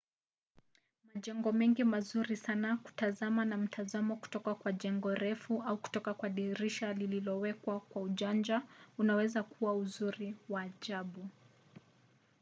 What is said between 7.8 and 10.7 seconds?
ujanja unaweza kuwa uzuri wa